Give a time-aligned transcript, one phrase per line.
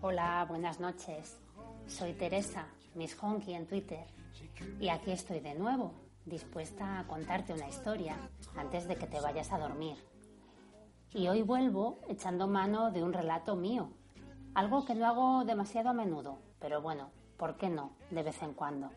[0.00, 1.38] Hola, buenas noches.
[1.86, 4.06] Soy Teresa, Miss Honky en Twitter,
[4.80, 5.92] y aquí estoy de nuevo,
[6.24, 8.16] dispuesta a contarte una historia
[8.56, 9.98] antes de que te vayas a dormir.
[11.12, 13.90] Y hoy vuelvo echando mano de un relato mío,
[14.54, 17.92] algo que no hago demasiado a menudo, pero bueno, ¿por qué no?
[18.10, 18.88] De vez en cuando.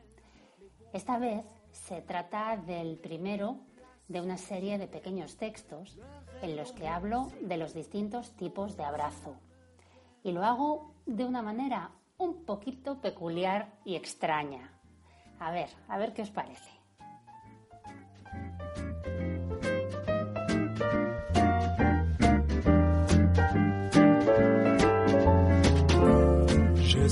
[0.94, 3.60] Esta vez se trata del primero
[4.08, 5.98] de una serie de pequeños textos
[6.42, 9.36] en los que hablo de los distintos tipos de abrazo.
[10.24, 14.72] Y lo hago de una manera un poquito peculiar y extraña.
[15.40, 16.75] A ver, a ver qué os parece.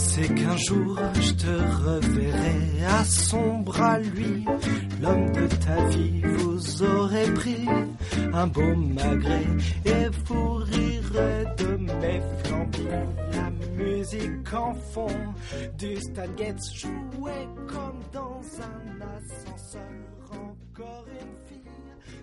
[0.03, 1.55] Sais qu'un jour je te
[1.87, 4.45] reverrai à son bras, lui,
[5.01, 6.21] l'homme de ta vie.
[6.21, 7.65] Vous aurez pris
[8.31, 9.47] un beau magret
[9.85, 12.87] et vous rirez de mes flambis.
[13.31, 15.33] La musique en fond
[15.79, 19.81] du Stan Getz jouait comme dans un ascenseur.
[20.29, 21.63] Encore une fille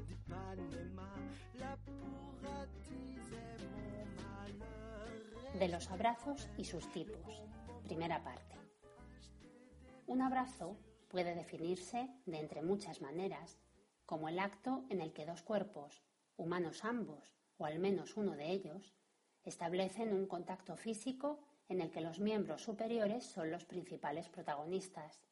[0.09, 1.11] d'Ipanema,
[1.59, 3.43] la pour attiser
[3.83, 5.61] mon malheur.
[5.61, 7.60] De los abrazos y sus tipos.
[7.91, 8.55] Primera parte.
[10.07, 10.77] Un abrazo
[11.09, 13.59] puede definirse de entre muchas maneras
[14.07, 16.01] como el acto en el que dos cuerpos,
[16.37, 18.95] humanos ambos, o al menos uno de ellos,
[19.43, 25.25] establecen un contacto físico en el que los miembros superiores son los principales protagonistas.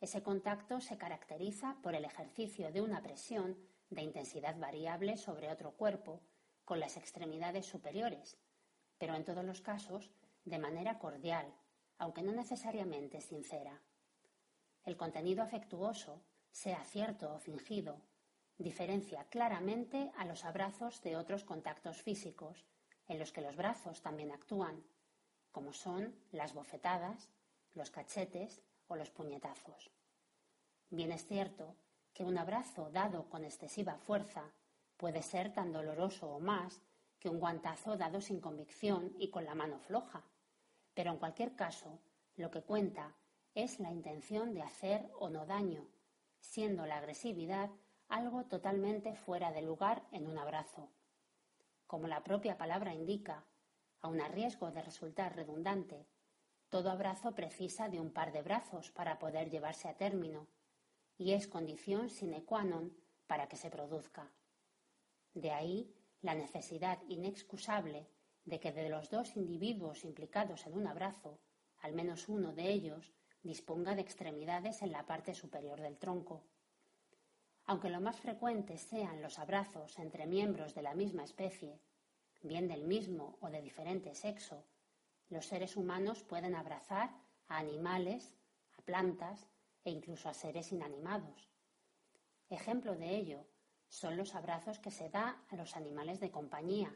[0.00, 3.58] Ese contacto se caracteriza por el ejercicio de una presión
[3.90, 6.22] de intensidad variable sobre otro cuerpo
[6.64, 8.38] con las extremidades superiores,
[8.96, 10.10] pero en todos los casos
[10.46, 11.54] de manera cordial,
[12.04, 13.80] aunque no necesariamente sincera.
[14.84, 16.20] El contenido afectuoso,
[16.52, 17.96] sea cierto o fingido,
[18.58, 22.66] diferencia claramente a los abrazos de otros contactos físicos,
[23.08, 24.84] en los que los brazos también actúan,
[25.50, 27.30] como son las bofetadas,
[27.72, 29.90] los cachetes o los puñetazos.
[30.90, 31.74] Bien es cierto
[32.12, 34.52] que un abrazo dado con excesiva fuerza
[34.98, 36.82] puede ser tan doloroso o más
[37.18, 40.22] que un guantazo dado sin convicción y con la mano floja,
[40.94, 42.00] pero en cualquier caso,
[42.36, 43.14] lo que cuenta
[43.54, 45.86] es la intención de hacer o no daño,
[46.40, 47.70] siendo la agresividad
[48.08, 50.90] algo totalmente fuera de lugar en un abrazo.
[51.86, 53.44] Como la propia palabra indica,
[54.00, 56.06] aun a riesgo de resultar redundante,
[56.68, 60.48] todo abrazo precisa de un par de brazos para poder llevarse a término,
[61.16, 62.90] y es condición sine qua non
[63.26, 64.34] para que se produzca.
[65.32, 68.08] De ahí la necesidad inexcusable
[68.44, 71.38] de que de los dos individuos implicados en un abrazo,
[71.78, 73.12] al menos uno de ellos
[73.42, 76.42] disponga de extremidades en la parte superior del tronco.
[77.66, 81.80] Aunque lo más frecuente sean los abrazos entre miembros de la misma especie,
[82.42, 84.64] bien del mismo o de diferente sexo,
[85.28, 87.10] los seres humanos pueden abrazar
[87.48, 88.36] a animales,
[88.78, 89.48] a plantas
[89.84, 91.50] e incluso a seres inanimados.
[92.50, 93.46] Ejemplo de ello
[93.88, 96.94] son los abrazos que se da a los animales de compañía,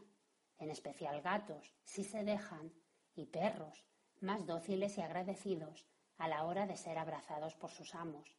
[0.58, 2.72] en especial gatos, si se dejan,
[3.14, 3.84] y perros,
[4.20, 8.36] más dóciles y agradecidos a la hora de ser abrazados por sus amos.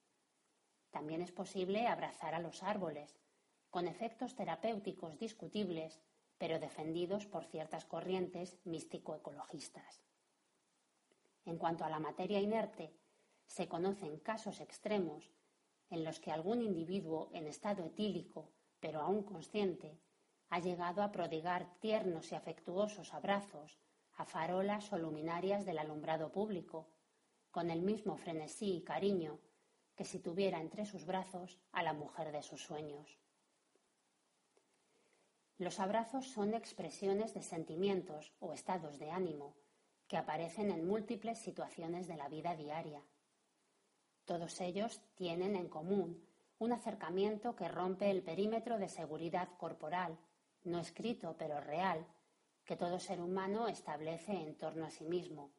[0.92, 3.19] También es posible abrazar a los árboles,
[3.69, 6.01] con efectos terapéuticos discutibles,
[6.38, 10.01] pero defendidos por ciertas corrientes místico-ecologistas.
[11.45, 12.95] En cuanto a la materia inerte,
[13.45, 15.31] se conocen casos extremos
[15.89, 20.00] en los que algún individuo en estado etílico, pero aún consciente,
[20.50, 23.78] ha llegado a prodigar tiernos y afectuosos abrazos
[24.18, 26.90] a farolas o luminarias del alumbrado público,
[27.51, 29.40] con el mismo frenesí y cariño
[29.96, 33.18] que si tuviera entre sus brazos a la mujer de sus sueños.
[35.57, 39.56] Los abrazos son expresiones de sentimientos o estados de ánimo
[40.07, 43.04] que aparecen en múltiples situaciones de la vida diaria.
[44.25, 46.25] Todos ellos tienen en común
[46.60, 50.18] un acercamiento que rompe el perímetro de seguridad corporal,
[50.64, 52.06] no escrito pero real,
[52.66, 55.52] que todo ser humano establece en torno a sí mismo.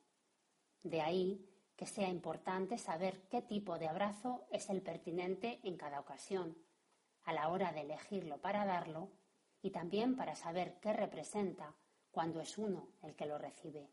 [0.83, 5.99] De ahí que sea importante saber qué tipo de abrazo es el pertinente en cada
[5.99, 6.57] ocasión,
[7.25, 9.11] a la hora de elegirlo para darlo
[9.63, 11.75] y también para saber qué representa
[12.11, 13.91] cuando es uno el que lo recibe.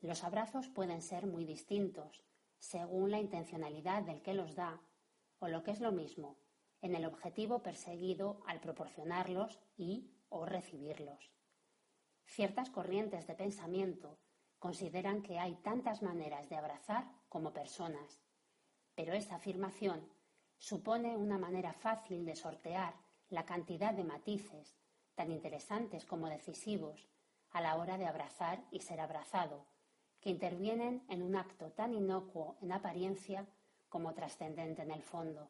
[0.00, 2.22] Los abrazos pueden ser muy distintos
[2.58, 4.80] según la intencionalidad del que los da
[5.40, 6.36] o lo que es lo mismo,
[6.80, 11.32] en el objetivo perseguido al proporcionarlos y o recibirlos.
[12.26, 14.18] Ciertas corrientes de pensamiento
[14.58, 18.20] consideran que hay tantas maneras de abrazar como personas,
[18.94, 20.08] pero esa afirmación
[20.58, 22.94] supone una manera fácil de sortear
[23.30, 24.76] la cantidad de matices,
[25.14, 27.08] tan interesantes como decisivos,
[27.50, 29.66] a la hora de abrazar y ser abrazado,
[30.20, 33.46] que intervienen en un acto tan inocuo en apariencia
[33.88, 35.48] como trascendente en el fondo.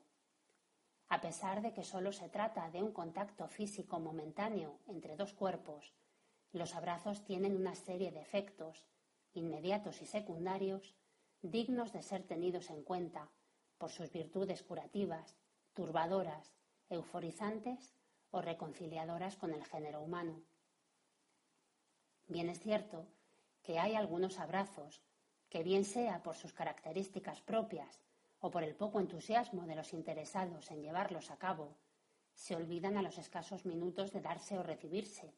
[1.11, 5.95] A pesar de que solo se trata de un contacto físico momentáneo entre dos cuerpos,
[6.53, 8.85] los abrazos tienen una serie de efectos,
[9.33, 10.97] inmediatos y secundarios,
[11.41, 13.31] dignos de ser tenidos en cuenta
[13.79, 15.37] por sus virtudes curativas,
[15.73, 16.53] turbadoras,
[16.91, 17.95] euforizantes
[18.31, 20.43] o reconciliadoras con el género humano.
[22.27, 23.07] Bien es cierto
[23.63, 25.03] que hay algunos abrazos
[25.49, 28.01] que bien sea por sus características propias
[28.41, 31.77] o por el poco entusiasmo de los interesados en llevarlos a cabo,
[32.35, 35.35] se olvidan a los escasos minutos de darse o recibirse.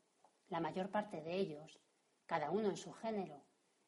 [0.48, 1.80] La mayor parte de ellos,
[2.26, 3.42] cada uno en su género,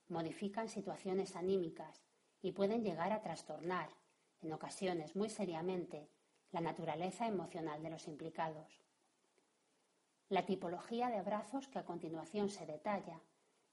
[0.08, 2.06] modifican situaciones anímicas
[2.40, 3.90] y pueden llegar a trastornar,
[4.40, 6.08] en ocasiones muy seriamente,
[6.50, 8.82] la naturaleza emocional de los implicados.
[10.28, 13.20] La tipología de abrazos que a continuación se detalla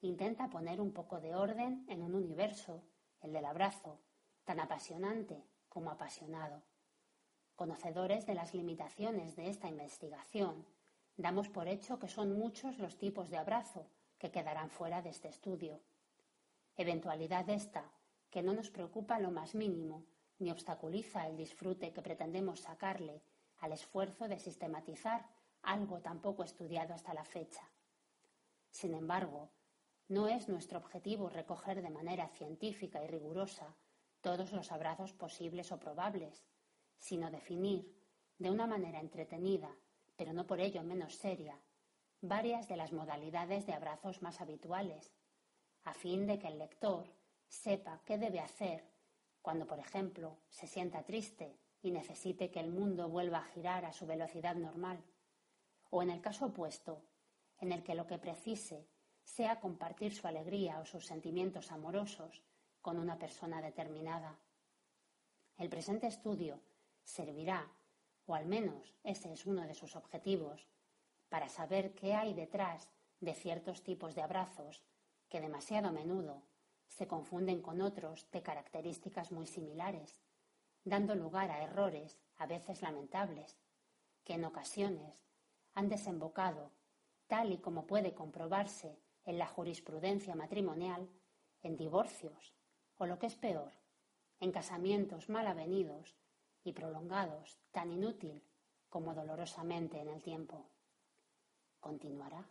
[0.02, 2.82] intenta poner un poco de orden en un universo,
[3.20, 4.00] el del abrazo,
[4.44, 6.62] tan apasionante como apasionado.
[7.56, 10.66] Conocedores de las limitaciones de esta investigación,
[11.16, 13.86] damos por hecho que son muchos los tipos de abrazo
[14.18, 15.80] que quedarán fuera de este estudio.
[16.76, 17.90] Eventualidad esta
[18.30, 20.04] que no nos preocupa lo más mínimo
[20.38, 23.22] ni obstaculiza el disfrute que pretendemos sacarle
[23.58, 25.26] al esfuerzo de sistematizar
[25.62, 27.68] algo tan poco estudiado hasta la fecha.
[28.70, 29.50] Sin embargo,
[30.08, 33.76] no es nuestro objetivo recoger de manera científica y rigurosa
[34.20, 36.44] todos los abrazos posibles o probables,
[36.98, 37.96] sino definir,
[38.38, 39.70] de una manera entretenida,
[40.16, 41.58] pero no por ello menos seria,
[42.20, 45.12] varias de las modalidades de abrazos más habituales,
[45.84, 47.06] a fin de que el lector
[47.48, 48.84] sepa qué debe hacer
[49.42, 53.92] cuando, por ejemplo, se sienta triste y necesite que el mundo vuelva a girar a
[53.92, 55.02] su velocidad normal,
[55.88, 57.02] o en el caso opuesto,
[57.58, 58.86] en el que lo que precise
[59.24, 62.42] sea compartir su alegría o sus sentimientos amorosos
[62.80, 64.38] con una persona determinada.
[65.56, 66.60] El presente estudio
[67.02, 67.70] servirá,
[68.26, 70.66] o al menos ese es uno de sus objetivos,
[71.28, 72.88] para saber qué hay detrás
[73.20, 74.82] de ciertos tipos de abrazos
[75.28, 76.42] que demasiado a menudo
[76.88, 80.20] se confunden con otros de características muy similares,
[80.84, 83.58] dando lugar a errores a veces lamentables,
[84.24, 85.24] que en ocasiones
[85.74, 86.72] han desembocado,
[87.26, 91.08] tal y como puede comprobarse en la jurisprudencia matrimonial,
[91.62, 92.54] en divorcios
[93.00, 93.72] o lo que es peor,
[94.40, 96.14] en casamientos mal avenidos
[96.62, 98.42] y prolongados tan inútil
[98.90, 100.66] como dolorosamente en el tiempo.
[101.80, 102.44] Continuará.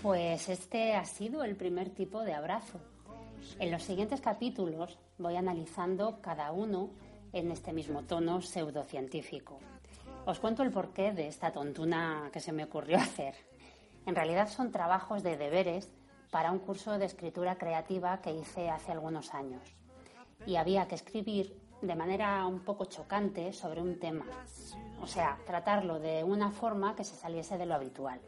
[0.00, 2.80] Pues este ha sido el primer tipo de abrazo.
[3.58, 6.90] En los siguientes capítulos voy analizando cada uno
[7.34, 9.58] en este mismo tono pseudocientífico.
[10.24, 13.34] Os cuento el porqué de esta tontuna que se me ocurrió hacer.
[14.06, 15.90] En realidad son trabajos de deberes
[16.30, 19.62] para un curso de escritura creativa que hice hace algunos años.
[20.46, 24.26] Y había que escribir de manera un poco chocante sobre un tema,
[25.00, 28.20] o sea, tratarlo de una forma que se saliese de lo habitual.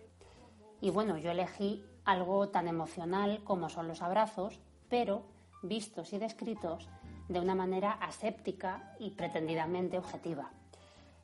[0.81, 5.23] Y bueno, yo elegí algo tan emocional como son los abrazos, pero
[5.63, 6.89] vistos y descritos
[7.29, 10.51] de una manera aséptica y pretendidamente objetiva.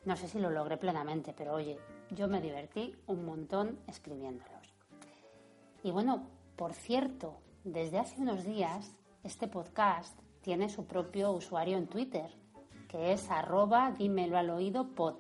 [0.05, 1.79] No sé si lo logré plenamente, pero oye,
[2.11, 4.75] yo me divertí un montón escribiéndolos.
[5.83, 10.17] Y bueno, por cierto, desde hace unos días este podcast
[10.47, 12.31] tiene su propio usuario en Twitter,
[12.87, 15.17] que es arroba dímelo al oído pod.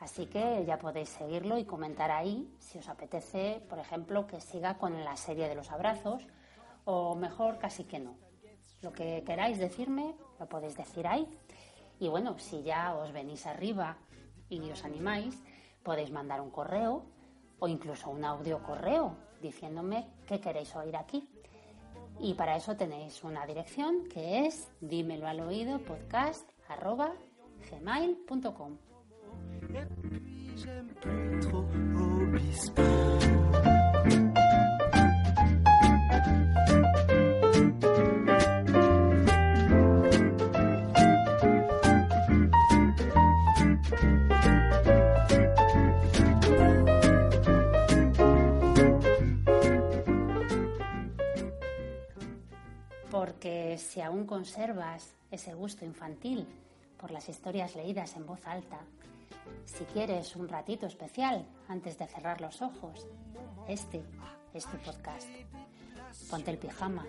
[0.00, 4.78] Así que ya podéis seguirlo y comentar ahí si os apetece, por ejemplo, que siga
[4.78, 6.26] con la serie de los abrazos
[6.84, 8.16] o mejor casi que no.
[8.80, 11.24] Lo que queráis decirme lo podéis decir ahí.
[12.00, 13.96] Y bueno, si ya os venís arriba
[14.48, 15.40] y os animáis,
[15.84, 17.04] podéis mandar un correo
[17.60, 21.31] o incluso un audio correo diciéndome qué queréis oír aquí.
[22.22, 26.48] Y para eso tenéis una dirección que es dímelo al oído podcast
[27.68, 28.78] gmail.com.
[54.02, 56.46] Aún conservas ese gusto infantil
[56.98, 58.80] por las historias leídas en voz alta,
[59.64, 63.06] si quieres un ratito especial antes de cerrar los ojos,
[63.68, 64.02] este
[64.52, 65.28] es tu podcast.
[66.30, 67.04] Ponte el pijama,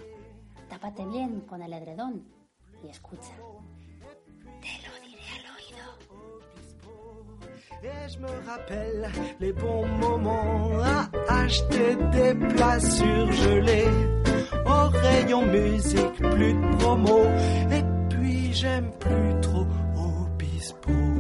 [0.70, 2.26] tápate bien con el edredón
[2.84, 3.34] y escucha.
[4.62, 5.86] Te lo diré al oído.
[8.20, 8.30] Me
[11.30, 14.13] acheter des plats surgelés.
[14.66, 17.22] Au rayon musique, plus de promo.
[17.72, 21.13] Et puis j'aime plus trop Obispo.